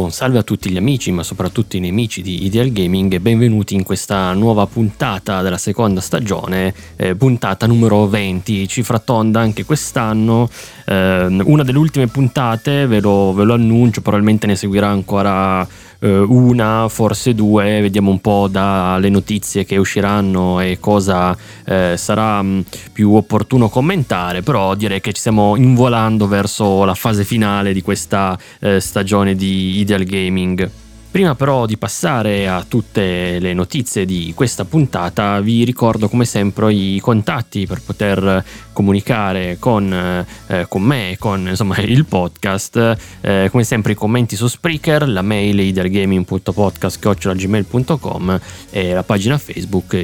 [0.00, 3.74] buon salve a tutti gli amici, ma soprattutto i nemici di Ideal Gaming e benvenuti
[3.74, 10.48] in questa nuova puntata della seconda stagione, eh, puntata numero 20, cifra tonda anche quest'anno.
[10.86, 15.68] Eh, una delle ultime puntate, ve lo, ve lo annuncio, probabilmente ne seguirà ancora
[16.08, 22.64] una, forse due, vediamo un po' dalle notizie che usciranno e cosa eh, sarà mh,
[22.92, 28.38] più opportuno commentare, però direi che ci stiamo involando verso la fase finale di questa
[28.60, 30.70] eh, stagione di Ideal Gaming.
[31.10, 36.72] Prima però di passare a tutte le notizie di questa puntata, vi ricordo come sempre
[36.72, 40.24] i contatti per poter comunicare con, eh,
[40.68, 42.96] con me e con insomma, il podcast.
[43.22, 49.96] Eh, come sempre i commenti su Spreaker, la mail idealgaming.podcast.gmail.com e la pagina Facebook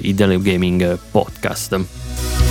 [0.43, 2.46] Gaming Podcast.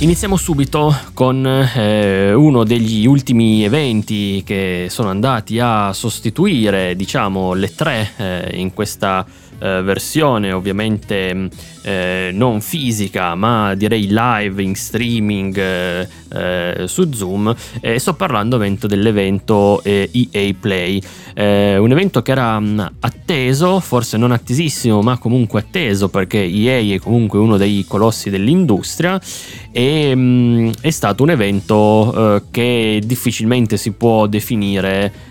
[0.00, 7.74] Iniziamo subito con eh, uno degli ultimi eventi che sono andati a sostituire, diciamo, le
[7.74, 9.26] tre eh, in questa
[9.58, 11.48] eh, versione ovviamente
[11.88, 18.56] eh, non fisica ma direi live in streaming eh, eh su Zoom e sto parlando
[18.56, 21.00] ovviamente dell'evento EA eh, Play.
[21.32, 26.42] Eh, un evento che era mh, mm, atteso forse non attesissimo ma comunque atteso perché
[26.42, 29.18] EA è comunque uno dei colossi dell'industria
[29.72, 35.26] e mh, mm, è stato un evento che difficilmente si può definire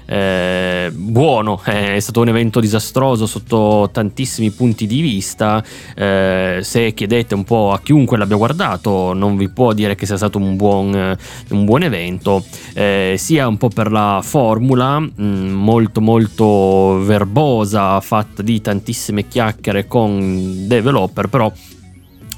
[0.94, 1.62] buono.
[1.67, 5.62] È stato un evento disastroso sotto tantissimi punti di vista
[5.96, 10.18] eh, se chiedete un po' a chiunque l'abbia guardato, non vi può dire che sia
[10.18, 11.18] stato un buon,
[11.50, 12.44] un buon evento,
[12.74, 19.28] eh, sia un po' per la formula, mh, mm, molto molto verbosa, fatta di tantissime
[19.28, 21.52] chiacchiere con developer, però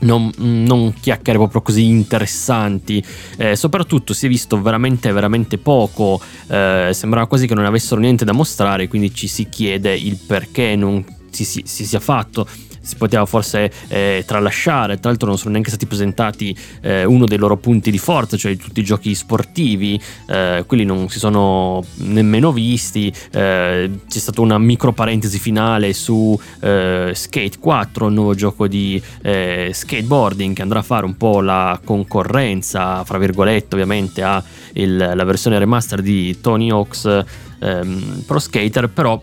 [0.02, 3.04] non, non, chiacchiere proprio così interessanti.
[3.38, 6.22] Eh, soprattutto si è visto veramente, veramente poco.
[6.48, 10.76] Eh, sembrava quasi che non avessero niente da mostrare, quindi ci si chiede il perché
[10.76, 12.48] non si, si, si sia fatto
[12.90, 17.38] si poteva forse eh, tralasciare, tra l'altro non sono neanche stati presentati eh, uno dei
[17.38, 22.52] loro punti di forza, cioè tutti i giochi sportivi, eh, quelli non si sono nemmeno
[22.52, 28.68] visti, eh, c'è stata una micro parentesi finale su eh, Skate 4, il nuovo gioco
[28.68, 34.44] di eh, skateboarding che andrà a fare un po' la concorrenza, fra virgolette ovviamente, a
[34.74, 37.24] il, la versione remaster di Tony Hawk's
[37.60, 39.22] ehm, Pro Skater, però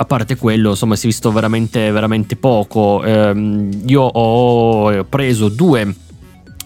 [0.00, 3.02] a parte quello, insomma, si è visto veramente, veramente poco.
[3.02, 5.94] Eh, io ho preso due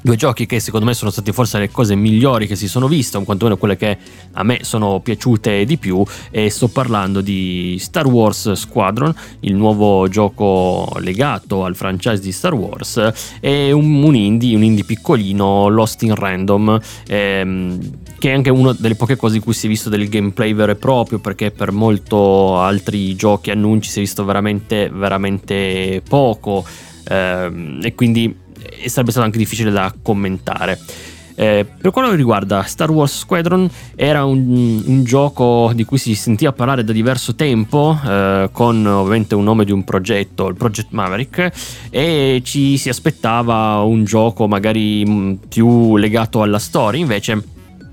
[0.05, 3.17] due giochi che secondo me sono stati forse le cose migliori che si sono viste,
[3.17, 3.97] o quantomeno quelle che
[4.33, 10.09] a me sono piaciute di più, e sto parlando di Star Wars Squadron, il nuovo
[10.09, 16.03] gioco legato al franchise di Star Wars, e un, un indie, un indie piccolino, Lost
[16.03, 17.79] in Random, ehm,
[18.23, 20.71] che è anche una delle poche cose in cui si è visto del gameplay vero
[20.71, 26.65] e proprio, perché per molto altri giochi e annunci si è visto veramente, veramente poco.
[27.09, 28.33] Ehm, e quindi
[28.81, 30.79] e sarebbe stato anche difficile da commentare.
[31.35, 36.53] Eh, per quello riguarda Star Wars Squadron era un, un, gioco di cui si sentiva
[36.53, 41.51] parlare da diverso tempo eh, con ovviamente un nome di un progetto, il Project Maverick
[41.91, 47.52] e ci si aspettava un gioco magari mm, più legato alla storia invece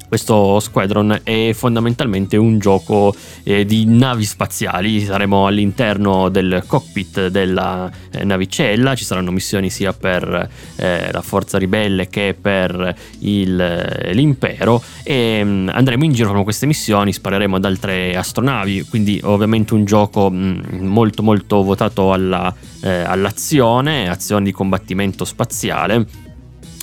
[0.10, 7.90] questo Squadron è fondamentalmente un gioco eh, di navi spaziali, saremo all'interno del cockpit della
[8.10, 14.14] eh, navicella, ci saranno missioni sia per eh, la forza ribelle che per il, eh,
[14.14, 14.82] l'impero.
[15.04, 19.76] E mh, mm, andremo in giro con queste missioni, spareremo ad altre astronavi, quindi ovviamente
[19.76, 22.52] un gioco mh, mm, molto molto votato alla,
[22.82, 26.28] eh, all'azione, azione di combattimento spaziale.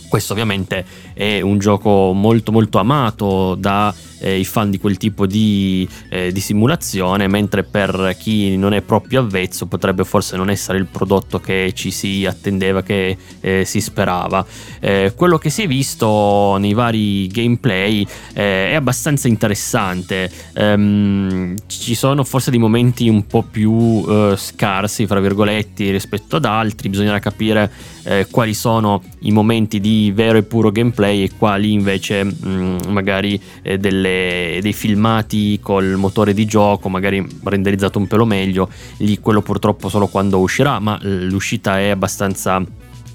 [0.09, 0.85] Questo ovviamente
[1.17, 6.41] è un gioco molto molto amato da eh, fan di quel tipo di, eh, di,
[6.41, 11.73] simulazione, mentre per chi non è proprio avvezzo potrebbe forse non essere il prodotto che
[11.75, 14.45] ci si attendeva, che eh, si sperava.
[14.81, 20.31] Eh, quello che si è visto nei vari gameplay eh, è abbastanza interessante.
[20.55, 26.45] Um, ci sono forse dei momenti un po' più eh, scarsi, fra virgolette, rispetto ad
[26.45, 27.95] altri, bisognerà capire
[28.31, 33.41] quali sono i momenti di vero e puro gameplay e quali invece mh, mm, magari
[33.79, 38.69] delle delle, dei filmati col motore di gioco, magari renderizzato un pelo meglio,
[38.99, 42.63] lì quello purtroppo solo quando uscirà, ma l'uscita è abbastanza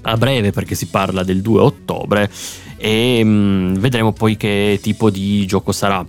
[0.04, 2.30] a breve perché si parla del 2 ottobre
[2.76, 6.04] e mh, mm, vedremo poi che tipo di gioco sarà.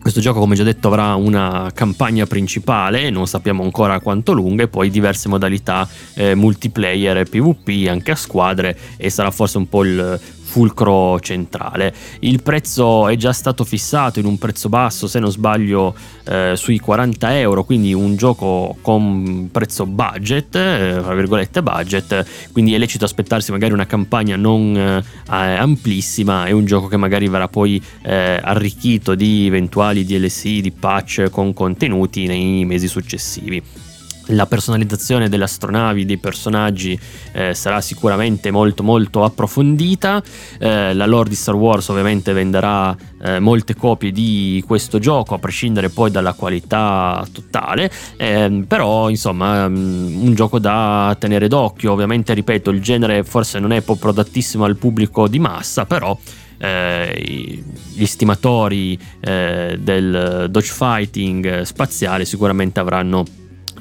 [0.00, 4.68] Questo gioco, come già detto, avrà una campagna principale, non sappiamo ancora quanto lunga, e
[4.68, 10.20] poi diverse modalità eh, multiplayer PvP anche a squadre e sarà forse un po' il
[10.52, 11.94] fulcro centrale.
[12.20, 15.94] Il prezzo è già stato fissato in un prezzo basso, se non sbaglio,
[16.24, 22.74] eh, sui 40 euro, quindi un gioco con prezzo budget, eh, tra virgolette budget, quindi
[22.74, 27.48] è lecito aspettarsi magari una campagna non eh, amplissima e un gioco che magari verrà
[27.48, 33.90] poi eh, arricchito di eventuali DLC, di patch con contenuti nei mesi successivi
[34.32, 36.98] la personalizzazione delle astronavi, dei personaggi
[37.32, 40.22] eh, sarà sicuramente molto molto approfondita,
[40.58, 45.38] eh, la lore di Star Wars ovviamente venderà eh, molte copie di questo gioco a
[45.38, 52.34] prescindere poi dalla qualità totale, ehm, però insomma um, un gioco da tenere d'occhio, ovviamente
[52.34, 56.16] ripeto il genere forse non è proprio adattissimo al pubblico di massa, però
[56.58, 57.62] eh,
[57.92, 63.24] gli stimatori eh, del dodgefighting spaziale sicuramente avranno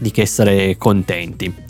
[0.01, 1.69] di che essere contenti.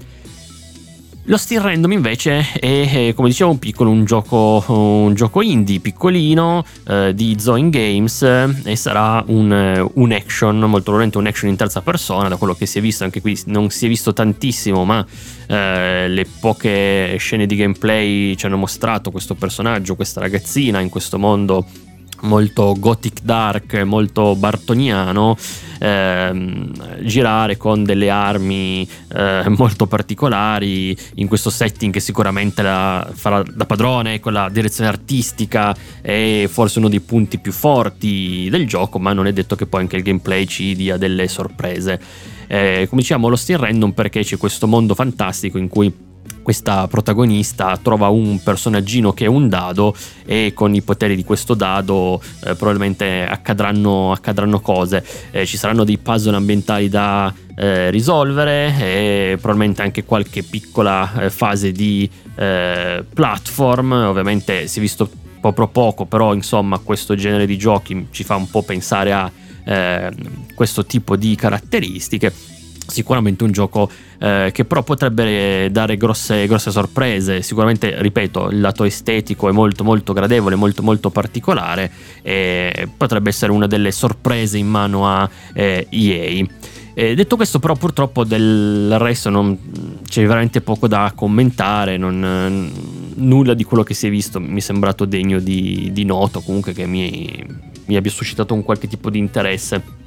[1.25, 6.65] Lo Steel Random invece è, come dicevo, un piccolo, un gioco, un gioco indie piccolino
[6.87, 11.81] eh, di Zoin Games e sarà un, un, action, molto probabilmente un action in terza
[11.81, 15.05] persona, da quello che si è visto, anche qui non si è visto tantissimo, ma
[15.45, 21.19] eh, le poche scene di gameplay ci hanno mostrato questo personaggio, questa ragazzina in questo
[21.19, 21.67] mondo
[22.21, 25.37] molto gothic dark, molto bartoniano,
[25.79, 33.43] ehm, girare con delle armi eh, molto particolari in questo setting che sicuramente la, farà
[33.43, 38.99] da padrone con la direzione artistica è forse uno dei punti più forti del gioco,
[38.99, 41.99] ma non è detto che poi anche il gameplay ci dia delle sorprese.
[42.47, 46.09] Eh, come diciamo, lo steam random perché c'è questo mondo fantastico in cui
[46.41, 49.95] questa protagonista trova un personaggino che è un dado
[50.25, 55.05] e con i poteri di questo dado eh, probabilmente accadranno, accadranno cose.
[55.31, 61.29] Eh, ci saranno dei puzzle ambientali da eh, risolvere e probabilmente anche qualche piccola eh,
[61.29, 63.91] fase di eh, platform.
[63.91, 65.09] Ovviamente si è visto
[65.39, 69.31] proprio poco, però insomma questo genere di giochi ci fa un po' pensare a
[69.63, 70.11] eh,
[70.55, 72.33] questo tipo di caratteristiche
[72.91, 73.89] sicuramente un gioco
[74.19, 79.83] eh, che però potrebbe dare grosse, grosse, sorprese sicuramente ripeto il lato estetico è molto
[79.83, 81.91] molto gradevole molto molto particolare
[82.21, 86.45] e potrebbe essere una delle sorprese in mano a eh, EA
[86.93, 89.57] eh, detto questo, però, purtroppo del resto non,
[90.07, 91.97] c'è veramente poco da commentare.
[91.97, 92.69] Non,
[93.15, 96.73] nulla di quello che si è visto mi è sembrato degno di, di noto, comunque
[96.73, 97.45] che mi,
[97.85, 99.99] mi abbia suscitato un qualche tipo di interesse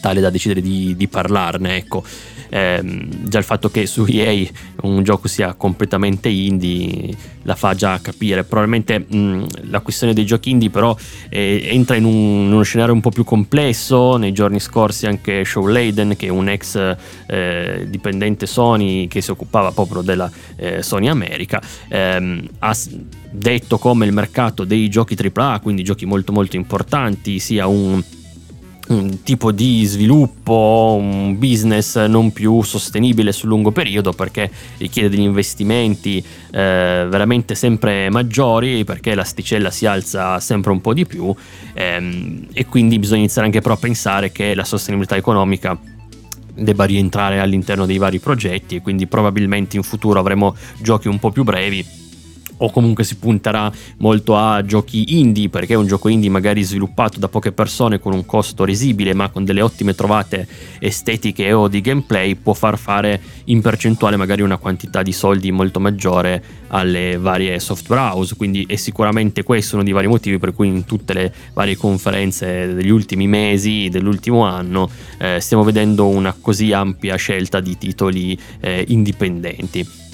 [0.00, 1.76] tale da decidere di, di parlarne.
[1.76, 2.02] Ecco.
[2.50, 2.80] Eh,
[3.24, 4.46] già il fatto che su EA
[4.82, 8.44] un gioco sia completamente indie la fa già capire.
[8.44, 10.96] Probabilmente mh, la questione dei giochi indie però
[11.28, 14.16] eh, entra in, un, in, uno scenario un po' più complesso.
[14.16, 19.30] Nei giorni scorsi anche Shaw Layden, che è un ex eh, dipendente Sony che si
[19.30, 22.76] occupava proprio della eh, Sony America, ehm, ha
[23.30, 28.02] detto come il mercato dei giochi AAA, quindi giochi molto molto importanti, sia un
[28.88, 35.20] un tipo di sviluppo, un business non più sostenibile sul lungo periodo perché richiede degli
[35.20, 41.34] investimenti eh, veramente sempre maggiori perché l'asticella si alza sempre un po' di più
[41.74, 45.78] ehm, e quindi bisogna iniziare anche però a pensare che la sostenibilità economica
[46.54, 51.30] debba rientrare all'interno dei vari progetti e quindi probabilmente in futuro avremo giochi un po'
[51.30, 52.06] più brevi
[52.58, 57.28] o comunque si punterà molto a giochi indie perché un gioco indie magari sviluppato da
[57.28, 60.46] poche persone con un costo risibile ma con delle ottime trovate
[60.78, 65.80] estetiche o di gameplay può far fare in percentuale magari una quantità di soldi molto
[65.80, 68.36] maggiore alle varie software house.
[68.36, 72.74] Quindi è sicuramente questo uno dei vari motivi per cui in tutte le varie conferenze
[72.74, 78.84] degli ultimi mesi dell'ultimo anno eh, stiamo vedendo una così ampia scelta di titoli eh,
[78.88, 80.06] indipendenti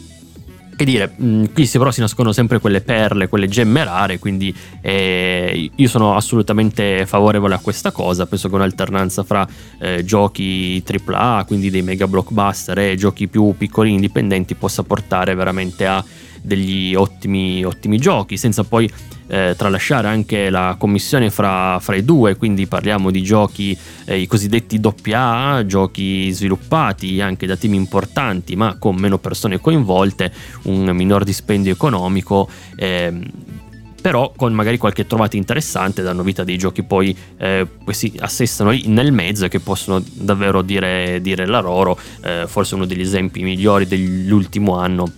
[0.76, 5.70] che dire, mh, qui però si nascondono sempre quelle perle, quelle gemme rare, quindi eh,
[5.74, 9.46] io sono assolutamente favorevole a questa cosa, penso che un'alternanza fra
[9.78, 15.86] eh, giochi AAA, quindi dei mega blockbuster e giochi più piccoli indipendenti possa portare veramente
[15.86, 16.04] a
[16.44, 18.90] degli ottimi, ottimi giochi, senza poi
[19.26, 24.26] eh, tralasciare anche la commissione fra, fra, i due, quindi parliamo di giochi, eh, i
[24.26, 24.78] cosiddetti
[25.10, 30.30] AA, giochi sviluppati anche da team importanti ma con meno persone coinvolte,
[30.64, 32.48] un minor dispendio economico.
[32.76, 33.62] Eh,
[34.04, 38.68] però con magari qualche trovata interessante danno vita a dei giochi poi eh, si assestano
[38.68, 41.98] lì nel mezzo e che possono davvero dire, dire la loro.
[42.22, 45.10] Eh, forse uno degli esempi migliori dell'ultimo anno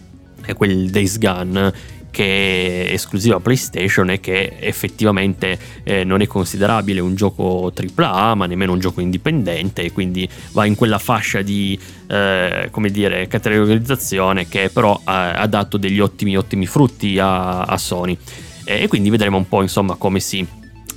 [0.47, 7.01] è quel Days Gone che è esclusiva PlayStation e che effettivamente eh, non è considerabile
[7.01, 12.69] un gioco AAA ma nemmeno un gioco indipendente quindi va in quella fascia di eh,
[12.71, 18.17] come dire categorizzazione che però ha, ha, dato degli ottimi ottimi frutti a, a Sony
[18.65, 20.47] e quindi vedremo un po' insomma come si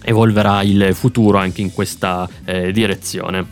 [0.03, 3.45] evolverà il futuro anche in questa eh, direzione.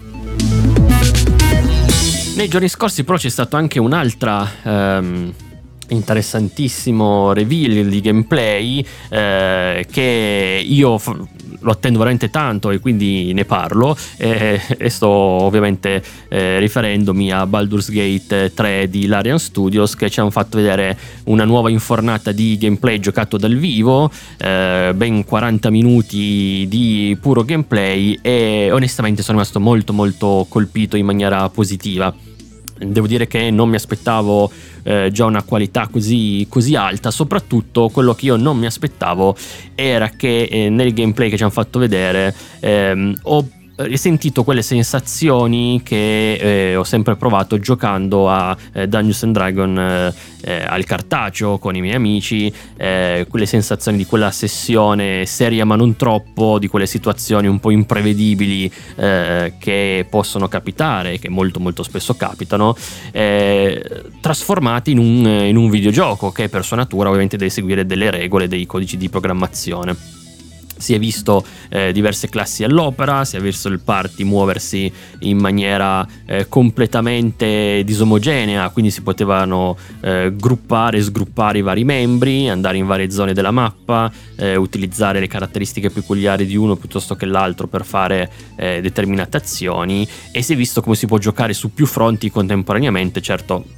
[2.35, 5.33] Nei giorni scorsi però c'è stato anche un'altra ehm,
[5.89, 11.15] interessantissimo reveal di gameplay eh, che io f-
[11.59, 17.45] lo attendo veramente tanto e quindi ne parlo eh, e sto ovviamente eh, riferendomi a
[17.45, 22.57] Baldur's Gate 3 di Larian Studios che ci hanno fatto vedere una nuova infornata di
[22.57, 29.59] gameplay giocato dal vivo eh, ben 40 minuti di puro gameplay e onestamente sono rimasto
[29.59, 32.13] molto molto colpito in maniera positiva
[32.79, 34.51] devo dire che non mi aspettavo
[34.83, 37.11] eh, già una qualità così, così, alta.
[37.11, 39.35] Soprattutto quello che io non mi aspettavo
[39.75, 45.81] era che eh, nel gameplay che ci hanno fatto vedere ehm, ho risentito quelle sensazioni
[45.83, 51.57] che eh, ho sempre provato giocando a eh, Dungeons and Dragon eh, eh, al cartaceo
[51.57, 56.67] con i miei amici, eh, quelle sensazioni di quella sessione seria ma non troppo, di
[56.67, 62.75] quelle situazioni un po' imprevedibili eh, che possono capitare, che molto molto spesso capitano,
[64.21, 68.47] trasformati in un, in un videogioco che per sua natura ovviamente deve seguire delle regole,
[68.47, 70.16] dei codici di programmazione
[70.77, 76.05] si è visto eh, diverse classi all'opera, si è visto il party muoversi in maniera
[76.25, 82.85] eh, completamente disomogenea, quindi si potevano eh, gruppare e sgruppare i vari membri, andare in
[82.85, 87.85] varie zone della mappa, eh, utilizzare le caratteristiche peculiari di uno piuttosto che l'altro per
[87.85, 92.29] fare eh, determinate azioni e si è visto come si può giocare su più fronti
[92.29, 93.76] contemporaneamente, certo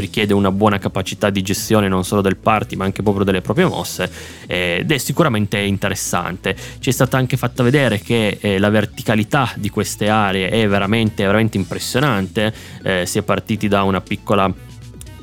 [0.00, 3.66] richiede una buona capacità di gestione non solo del party ma anche proprio delle proprie
[3.66, 4.10] mosse
[4.46, 6.56] ed è sicuramente interessante.
[6.78, 11.24] Ci è stata anche fatta vedere che eh, la verticalità di queste aree è veramente,
[11.24, 14.52] veramente impressionante, eh, si è partiti da una piccola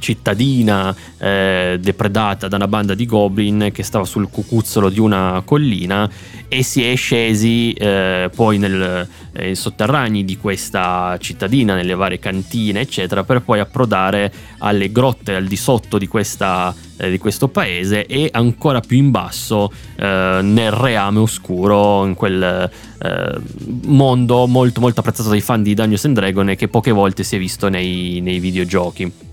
[0.02, 6.10] cittadina eh, depredata da una banda di goblin che stava sul cucuzzolo di una collina
[6.50, 12.82] e si è scesi eh, poi nel, eh, sotterranei di questa cittadina, nelle varie cantine,
[12.82, 18.06] eccetera, per poi approdare alle grotte al di sotto di, questa, eh, di questo paese
[18.06, 22.70] e ancora più in basso eh, nel reame oscuro, in quel
[23.04, 23.40] eh,
[23.86, 27.36] mondo molto molto apprezzato dai fan di Dungeons and Dragons e che poche volte si
[27.36, 29.30] è visto nei, nei videogiochi.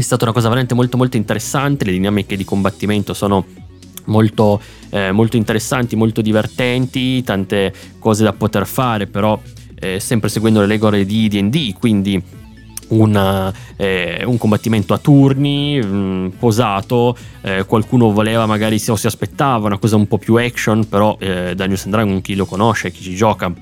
[0.00, 3.44] È stata una cosa veramente molto molto interessante, le dinamiche di combattimento sono
[4.06, 9.38] molto, eh, molto interessanti, molto divertenti, tante cose da poter fare, però
[9.78, 12.20] eh, sempre seguendo le regole di DD, quindi
[12.88, 19.06] una, eh, un combattimento a turni, mh, mm, posato, eh, qualcuno voleva magari o si
[19.06, 23.02] aspettava una cosa un po' più action, però eh, Daniel Dragon chi lo conosce, chi
[23.02, 23.52] ci gioca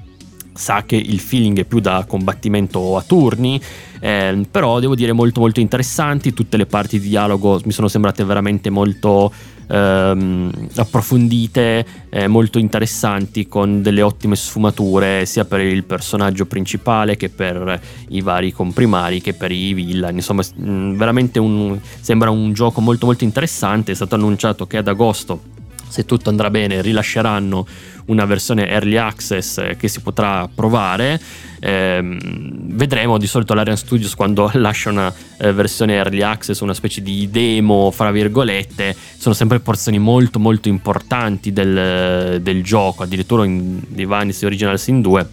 [0.59, 3.61] sa che il feeling è più da combattimento a turni,
[4.01, 8.25] eh, però devo dire molto molto interessanti, tutte le parti di dialogo mi sono sembrate
[8.25, 9.33] veramente molto
[9.69, 17.29] ehm, approfondite, eh, molto interessanti, con delle ottime sfumature sia per il personaggio principale che
[17.29, 22.81] per i vari comprimari che per i villain, insomma mh, veramente un, sembra un gioco
[22.81, 25.57] molto molto interessante, è stato annunciato che ad agosto
[25.89, 27.67] se tutto andrà bene rilasceranno
[28.07, 31.21] una versione early access che si potrà provare.
[31.61, 37.03] Eh, vedremo di solito l'Arian Studios quando lascia una eh, versione early access, una specie
[37.03, 43.81] di demo, fra virgolette, sono sempre porzioni molto molto importanti del, del gioco, addirittura in
[43.89, 45.27] Divinity Original Sin 2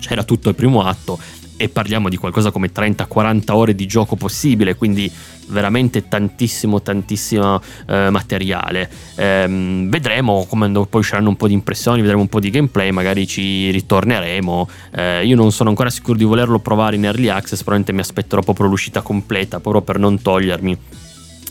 [0.00, 1.18] c'era tutto il primo atto
[1.60, 5.12] e parliamo di qualcosa come 30-40 ore di gioco possibile, quindi
[5.50, 8.90] veramente tantissimo, tantissimo eh, materiale.
[9.16, 13.26] Ehm, vedremo come poi usciranno un po' di impressioni, vedremo un po' di gameplay, magari
[13.26, 14.68] ci ritorneremo.
[14.92, 18.42] Eh, io non sono ancora sicuro di volerlo provare in early access, probabilmente mi aspetterò
[18.42, 20.78] proprio l'uscita completa, proprio per non togliermi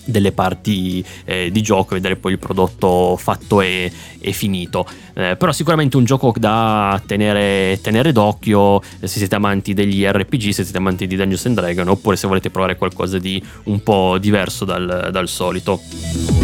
[0.04, 4.86] delle parti eh, di gioco, vedere poi il prodotto fatto e, e finito.
[5.14, 10.64] Eh, però sicuramente un gioco da tenere, tenere, d'occhio se siete amanti degli RPG, se
[10.64, 14.66] siete amanti di Dungeons and Dragons, oppure se volete provare qualcosa di un po' diverso
[14.66, 16.39] dal, dal solito.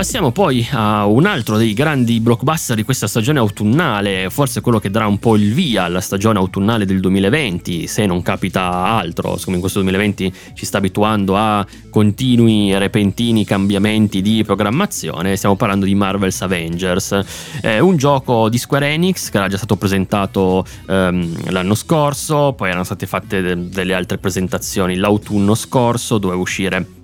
[0.00, 4.88] Passiamo poi a un altro dei grandi blockbuster di questa stagione autunnale, forse quello che
[4.88, 9.56] darà un po' il via alla stagione autunnale del 2020, se non capita altro, siccome
[9.56, 15.94] in questo 2020 ci sta abituando a continui repentini cambiamenti di programmazione, stiamo parlando di
[15.94, 17.20] Marvel's Avengers,
[17.60, 22.68] eh, un gioco di Square Enix che era già stato presentato ehm, l'anno scorso, poi
[22.68, 26.98] erano state fatte de- delle altre presentazioni l'autunno scorso, doveva uscire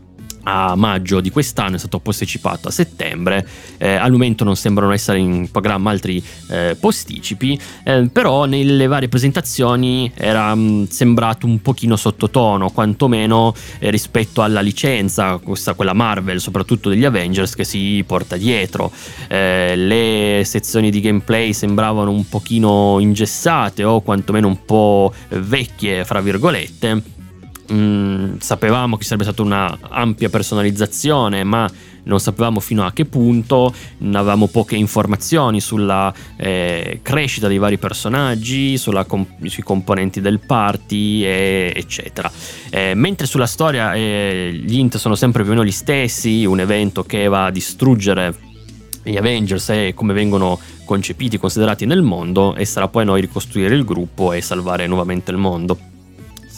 [0.49, 3.47] a maggio di quest'anno, è stato posticipato a settembre,
[3.79, 9.09] eh, al momento non sembrano essere in programma altri eh, posticipi, eh, però nelle varie
[9.09, 15.95] presentazioni era mh, mm, sembrato un pochino sottotono, quantomeno eh, rispetto alla licenza, questa, quella
[15.95, 18.93] Marvel, soprattutto degli Avengers, che si porta dietro.
[19.29, 26.21] Eh, le sezioni di gameplay sembravano un pochino ingessate o quantomeno un po' vecchie, fra
[26.21, 27.15] virgolette
[27.73, 31.69] Mm, sapevamo che sarebbe stata una ampia personalizzazione, ma
[32.05, 33.75] non sapevamo fino a che punto,
[34.13, 41.73] avevamo poche informazioni sulla eh, crescita dei vari personaggi, comp- sui componenti del party, e,
[41.75, 42.31] eccetera.
[42.71, 46.61] Eh, mentre sulla storia eh, gli int sono sempre più o meno gli stessi, un
[46.61, 48.35] evento che va a distruggere
[49.03, 53.75] gli Avengers e come vengono concepiti, considerati nel mondo, e sarà poi a noi ricostruire
[53.75, 55.95] il gruppo e salvare nuovamente il mondo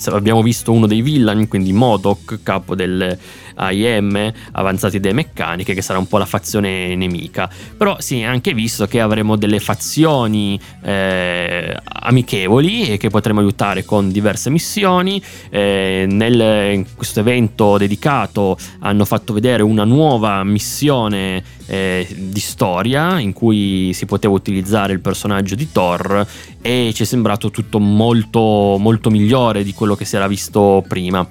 [0.07, 3.19] abbiamo visto uno dei villain, quindi Modoc, capo del
[3.59, 7.51] AIM, avanzati delle meccaniche, che sarà un po' la fazione nemica.
[7.77, 13.85] Però si è anche visto che avremo delle fazioni eh, amichevoli e che potremo aiutare
[13.85, 15.21] con diverse missioni.
[15.51, 23.19] Eh, nel, in questo evento dedicato hanno fatto vedere una nuova missione eh, di storia
[23.19, 26.27] in cui si poteva utilizzare il personaggio di Thor
[26.61, 31.27] e ci è sembrato tutto molto, molto migliore di quello che si era visto prima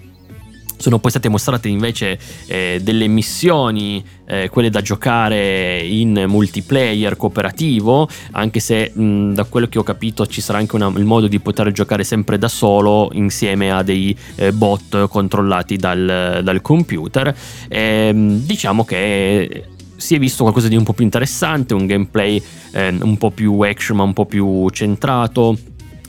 [0.78, 8.08] sono poi state mostrate invece eh, delle missioni, eh, quelle da giocare in multiplayer cooperativo,
[8.32, 11.40] anche se mh, da quello che ho capito ci sarà anche una, il modo di
[11.40, 17.36] poter giocare sempre da solo insieme a dei eh, bot controllati dal, dal computer.
[17.68, 22.96] Ehm, diciamo che si è visto qualcosa di un po' più interessante, un gameplay eh,
[23.02, 25.58] un po' più action ma un po' più centrato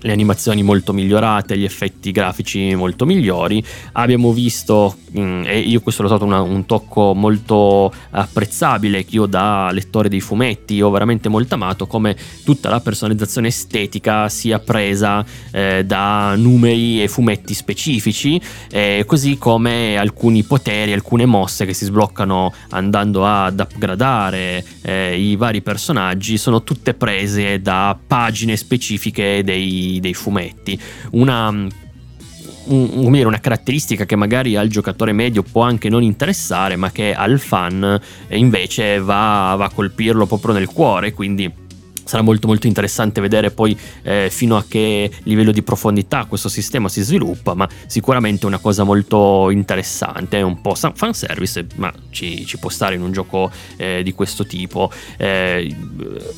[0.09, 3.63] le animazioni molto migliorate, gli effetti grafici molto migliori.
[3.93, 9.27] Abbiamo visto, mm, e io questo l'ho trovato una, un tocco molto apprezzabile, che io
[9.27, 15.25] da lettore dei fumetti ho veramente molto amato, come tutta la personalizzazione estetica sia presa
[15.51, 18.41] eh, da numeri e fumetti specifici,
[18.71, 25.37] eh, così come alcuni poteri, alcune mosse che si sbloccano andando ad upgradare eh, i
[25.37, 30.79] vari personaggi, sono tutte prese da pagine specifiche dei dei, fumetti.
[31.13, 31.67] Una
[32.69, 37.39] un, una caratteristica che magari al giocatore medio può anche non interessare, ma che al
[37.39, 41.13] fan invece va, va a colpirlo proprio nel cuore.
[41.13, 41.67] Quindi
[42.09, 46.89] sarà molto molto interessante vedere poi eh, fino a che livello di profondità questo sistema
[46.89, 52.59] si sviluppa, ma sicuramente una cosa molto interessante, è un po' fanservice, ma ci, ci
[52.59, 54.91] può stare in un gioco eh, di questo tipo.
[55.19, 55.75] Eh,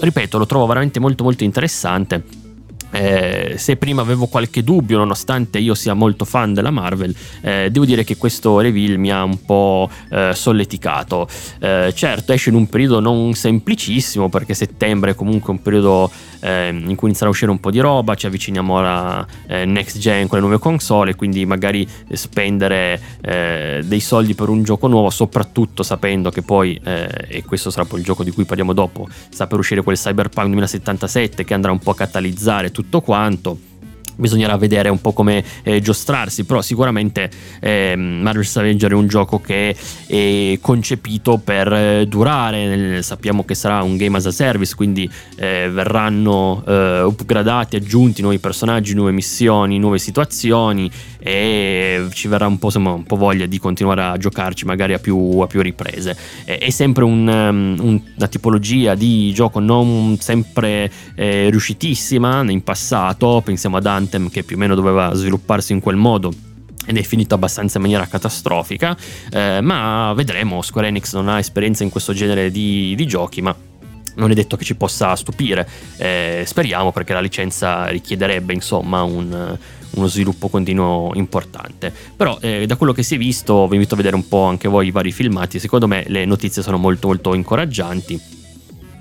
[0.00, 2.39] ripeto, lo trovo veramente molto molto interessante
[2.90, 7.84] eh, se prima avevo qualche dubbio, nonostante io sia molto fan della Marvel, eh, devo
[7.84, 11.28] dire che questo reveal mi ha un po' eh, solleticato.
[11.58, 16.88] Eh, certo, esce in un periodo non semplicissimo, perché settembre è comunque un periodo ehm,
[16.88, 20.26] in cui inizierà a uscire un po' di roba, ci avviciniamo alla eh, next gen
[20.26, 25.82] con le nuove console, quindi magari spendere eh, dei soldi per un gioco nuovo, soprattutto
[25.82, 29.58] sapendo che poi, e questo sarà poi il gioco di cui parliamo dopo, sta per
[29.58, 33.58] uscire quel Cyberpunk 2077 che andrà un po' a catalizzare tutto quanto
[34.16, 39.40] bisognerà vedere un po' come eh, giostrarsi, però sicuramente eh, Marvel's Avenger è un gioco
[39.40, 39.74] che
[40.06, 45.68] è concepito per eh, durare, sappiamo che sarà un game as a service, quindi eh,
[45.70, 50.90] verranno eh, upgradati, aggiunti nuovi personaggi, nuove missioni, nuove situazioni
[51.22, 54.98] e ci verrà un po', insomma, un po voglia di continuare a giocarci magari a
[54.98, 56.16] più, a più riprese.
[56.44, 63.76] è sempre un, um, una tipologia di gioco non sempre eh, riuscitissima in passato, pensiamo
[63.76, 66.32] ad Anthem che più o meno doveva svilupparsi in quel modo
[66.86, 68.96] ed è finito abbastanza in maniera catastrofica,
[69.30, 73.54] eh, ma vedremo, Square Enix non ha esperienza in questo genere di, di giochi, ma
[74.16, 75.68] non è detto che ci possa stupire.
[75.96, 79.56] Eh, speriamo perché la licenza richiederebbe insomma un,
[79.92, 81.92] uno sviluppo continuo importante.
[82.16, 84.68] Però eh, da quello che si è visto, vi invito a vedere un po' anche
[84.68, 88.38] voi i vari filmati, secondo me le notizie sono molto molto incoraggianti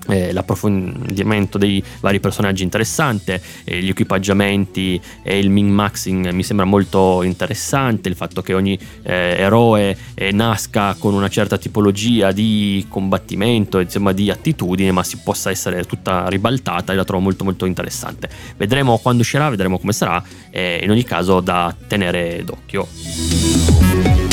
[0.09, 7.23] eh, l'approfondimento dei vari personaggi interessante, eh, gli equipaggiamenti e il min-maxing mi sembra molto
[7.23, 13.79] interessante, il fatto che ogni eh, eroe eh, nasca con una certa tipologia di combattimento,
[13.79, 18.29] insomma di attitudine, ma si possa essere tutta ribaltata e la trovo molto molto interessante.
[18.57, 24.28] Vedremo quando uscirà, vedremo come sarà, in ogni caso da tenere d'occhio.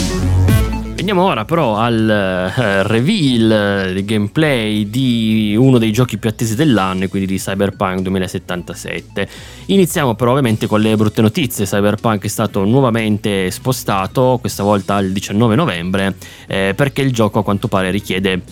[1.09, 7.07] Andiamo ora però al uh, reveal di gameplay di uno dei giochi più attesi dell'anno,
[7.07, 9.29] quindi di Cyberpunk 2077.
[9.67, 11.65] Iniziamo però ovviamente con le brutte notizie.
[11.65, 16.17] Cyberpunk è stato nuovamente spostato, questa volta al 19 novembre,
[16.49, 18.43] eh, perché il gioco a quanto pare richiede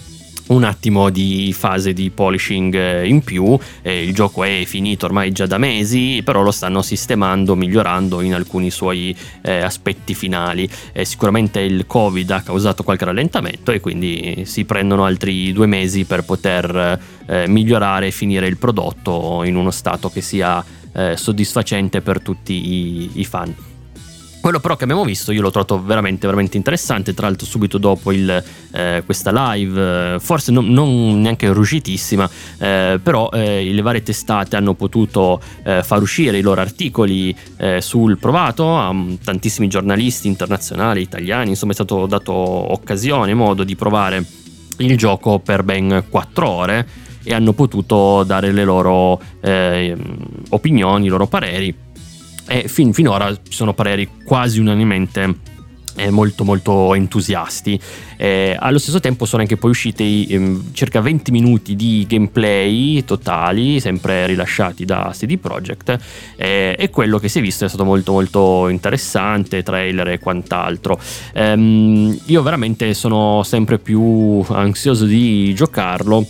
[0.47, 3.59] un attimo di fase di polishing eh, in più.
[3.83, 8.35] Eh, il gioco è finito ormai già da mesi, però lo stanno sistemando, migliorando in
[8.35, 10.69] alcuni suoi eh, aspetti finali.
[10.93, 16.05] Eh, sicuramente il Covid ha causato qualche rallentamento e quindi si prendono altri due mesi
[16.05, 22.01] per poter eh, migliorare e finire il prodotto in uno stato che sia eh, soddisfacente
[22.01, 23.64] per tutti i, i fan.
[24.45, 28.13] Quello però che abbiamo visto io l'ho trovato veramente, veramente interessante, tra l'altro subito dopo
[28.13, 32.29] il, eh, questa live, eh, forse non, non, neanche riuscitissima,
[32.59, 37.81] eh, però eh, le varie testate hanno potuto eh, far uscire i loro articoli eh,
[37.81, 44.23] sul provato a tantissimi giornalisti internazionali, italiani, insomma è stato dato occasione, modo di provare
[44.77, 46.89] il gioco per ben 4 ore
[47.23, 49.19] e hanno potuto dare le loro
[50.51, 51.84] opinioni, i loro pareri
[52.47, 55.53] e fin, finora ci sono pareri quasi unanimemente
[55.97, 57.81] eh, molto molto entusiasti.
[58.17, 63.81] Eh, allo stesso tempo sono anche poi usciti eh, circa 20 minuti di gameplay totali,
[63.81, 65.99] sempre rilasciati da CD Projekt
[66.37, 70.99] eh, e quello che si è visto è stato molto molto interessante, trailer e quant'altro.
[71.35, 76.27] Ehm, io veramente sono sempre più ansioso di giocarlo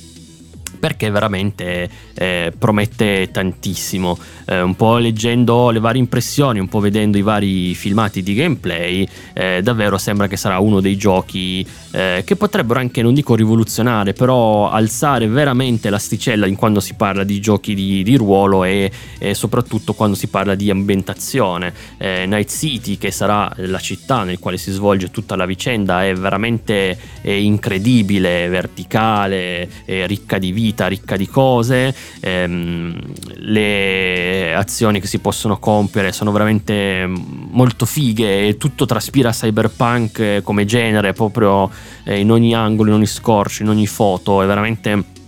[0.84, 4.18] perché veramente eh, promette tantissimo.
[4.44, 9.08] Eh, un po' leggendo le varie impressioni, un po' vedendo i vari filmati di gameplay,
[9.32, 14.12] eh, davvero sembra che sarà uno dei giochi eh, che potrebbero anche, non dico rivoluzionare,
[14.12, 19.32] però alzare veramente l'asticella in quando si parla di giochi di, di ruolo e, e,
[19.32, 21.72] soprattutto quando si parla di ambientazione.
[21.96, 26.12] Eh, Night City, che sarà la città nel quale si svolge tutta la vicenda, è
[26.12, 32.98] veramente incredibile, verticale, ricca di vita vita ricca di cose, ehm,
[33.36, 40.64] le azioni che si possono compiere sono veramente molto fighe e tutto traspira cyberpunk come
[40.64, 41.70] genere proprio
[42.02, 45.22] eh, in ogni angolo, in ogni scorcio, in ogni foto, è veramente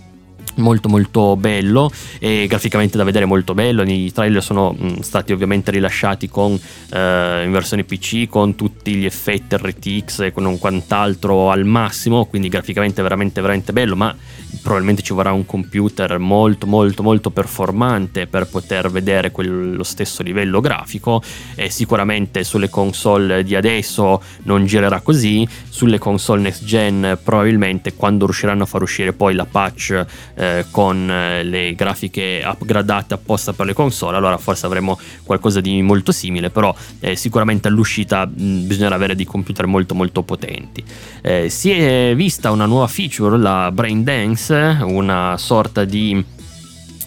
[0.57, 3.83] molto molto bello e graficamente da vedere molto bello.
[3.83, 9.05] I trailer sono mh, stati ovviamente rilasciati con, eh, in versione PC con tutti gli
[9.05, 14.15] effetti RTX e con quant'altro al massimo quindi graficamente veramente veramente bello ma
[14.61, 20.59] probabilmente ci vorrà un computer molto molto molto performante per poter vedere quello stesso livello
[20.59, 21.21] grafico
[21.55, 25.47] e sicuramente sulle console di adesso non girerà così.
[25.69, 31.09] Sulle console next gen probabilmente quando riusciranno a far uscire poi la patch eh, con
[31.09, 36.49] eh, le grafiche upgradate apposta per le console allora forse avremo qualcosa di molto simile
[36.49, 40.83] però eh, sicuramente all'uscita mh, bisognerà avere dei computer molto molto potenti.
[41.21, 46.23] Eh, si è vista una nuova feature la Brain Dance una sorta di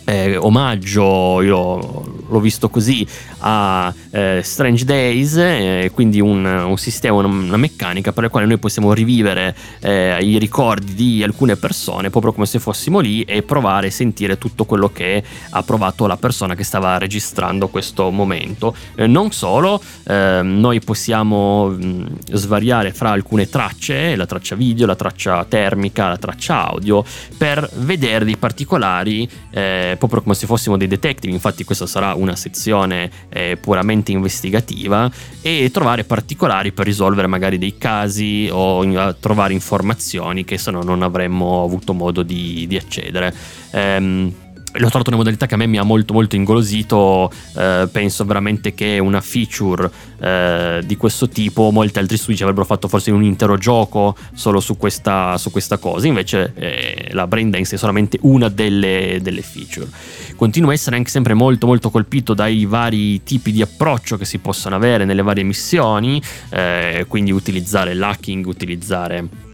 [0.05, 3.07] eh, omaggio, io l'ho visto così,
[3.39, 8.59] a eh, Strange Days, eh, quindi un, un, sistema, una meccanica per la quale noi
[8.59, 13.89] possiamo rivivere eh, i ricordi di alcune persone proprio come se fossimo lì e provare
[13.89, 18.75] e sentire tutto quello che ha provato la persona che stava registrando questo momento.
[18.95, 24.97] Eh, non solo, ehm, noi possiamo mh, svariare fra alcune tracce, la traccia video, la
[24.97, 27.05] traccia termica, la traccia audio,
[27.37, 32.37] per vedere dei particolari eh, proprio come se fossimo dei detective, infatti questa sarà una
[32.37, 39.53] sezione eh, puramente investigativa e trovare particolari per risolvere magari dei casi o in, trovare
[39.53, 43.35] informazioni che se no non avremmo avuto modo di, di accedere.
[43.73, 44.33] Ehm,
[44.73, 48.73] l'ho trovato una modalità che a me mi ha molto molto ingolosito eh, penso veramente
[48.73, 53.57] che una feature eh, di questo tipo molti altri studi avrebbero fatto forse un intero
[53.57, 56.07] gioco solo su questa, su questa cosa.
[56.07, 59.89] Invece eh, la brain dance è solamente una delle, delle, feature.
[60.37, 64.39] Continuo a essere anche sempre molto molto colpito dai vari tipi di approccio che si
[64.39, 69.50] possono avere nelle varie missioni eh, quindi utilizzare l'hacking utilizzare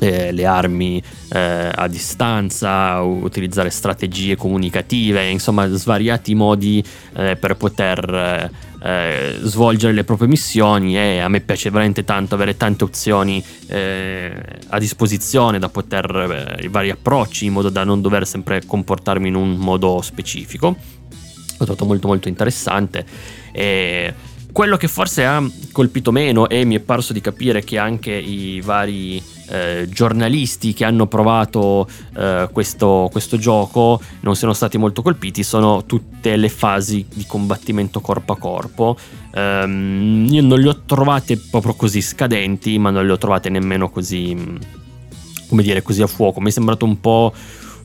[0.00, 6.82] eh, le armi eh, a distanza, utilizzare strategie comunicative, insomma svariati modi
[7.14, 8.50] eh, per poter
[8.82, 14.32] eh, svolgere le proprie missioni e a me piace veramente tanto avere tante opzioni eh,
[14.68, 19.28] a disposizione da poter, eh, i vari approcci in modo da non dover sempre comportarmi
[19.28, 20.68] in un modo specifico.
[20.68, 23.04] L'ho trovato molto molto interessante
[23.52, 24.14] e
[24.50, 28.62] quello che forse ha colpito meno e mi è parso di capire che anche i
[28.62, 35.42] vari eh, giornalisti che hanno provato eh, questo, questo, gioco non siano stati molto colpiti
[35.42, 38.96] sono tutte le fasi di combattimento corpo a corpo.
[39.32, 43.90] Um, io non le ho trovate proprio così scadenti, ma non le ho trovate nemmeno
[43.90, 44.36] così,
[45.48, 46.40] come dire, così a fuoco.
[46.40, 47.32] Mi è sembrato un po'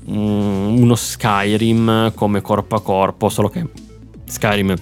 [0.06, 3.66] um, uno Skyrim come corpo a corpo, solo che
[4.26, 4.76] Skyrim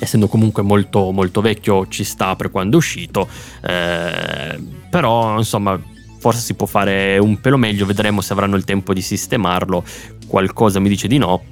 [0.00, 3.28] essendo comunque molto, molto vecchio ci sta per quando è uscito
[3.62, 5.78] eh, però insomma
[6.20, 9.82] forse si può fare un pelo meglio, vedremo se avranno il tempo di sistemarlo,
[10.26, 11.42] qualcosa mi dice di no,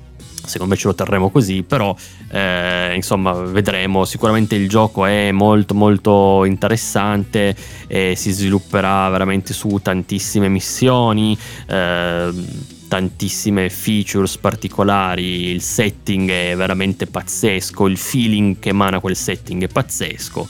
[0.44, 1.96] secondo me ce lo terremo così, però
[2.30, 9.80] eh, insomma vedremo, sicuramente il gioco è molto molto interessante e si svilupperà veramente su
[9.82, 11.36] tantissime missioni.
[11.66, 19.62] Eh, tantissime features particolari, il setting è veramente pazzesco, il feeling che emana quel setting
[19.62, 20.48] è pazzesco.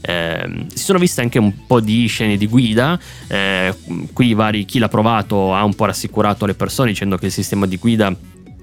[0.00, 3.74] Eh, si sono viste anche un po' di scene di guida, eh,
[4.12, 7.66] qui vari, chi l'ha provato ha un po' rassicurato le persone dicendo che il sistema
[7.66, 8.14] di guida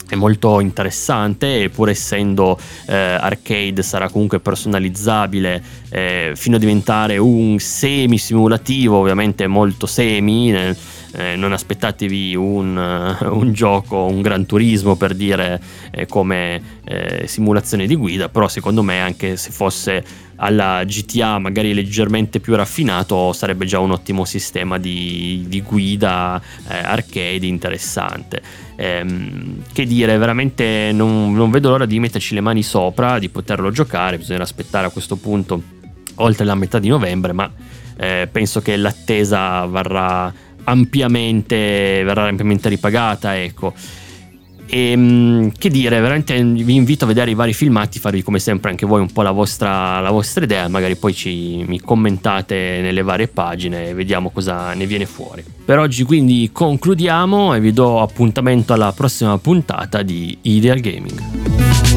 [0.09, 7.17] è molto interessante e pur essendo eh, arcade sarà comunque personalizzabile eh, fino a diventare
[7.17, 10.77] un semi simulativo ovviamente molto semi nel,
[11.17, 15.59] eh, non aspettatevi un, uh, un, gioco, un gran turismo per dire
[15.91, 20.03] eh, come eh, simulazione di guida, però secondo me anche se fosse
[20.35, 26.75] alla GTA magari leggermente più raffinato sarebbe già un ottimo sistema di, di guida eh,
[26.77, 28.41] arcade interessante.
[28.75, 33.71] Ehm, che dire, veramente non, non vedo l'ora di metterci le mani sopra, di poterlo
[33.71, 35.75] giocare, bisognerà aspettare a questo punto
[36.17, 37.51] oltre la metà di novembre, ma
[37.97, 40.31] eh, penso che l'attesa varrà
[40.67, 43.73] ampiamente, verrà ampiamente ripagata, ecco.
[44.69, 48.69] E, ehm, che dire, veramente vi invito a vedere i vari filmati, farvi come sempre
[48.69, 53.01] anche voi un po' la vostra, la vostra idea, magari poi ci, mi commentate nelle
[53.01, 55.43] varie pagine e vediamo cosa ne viene fuori.
[55.65, 61.96] Per oggi quindi concludiamo e vi do appuntamento alla prossima puntata di Ideal Gaming.